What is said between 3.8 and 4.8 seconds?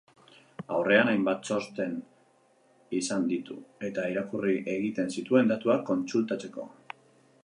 eta irakurri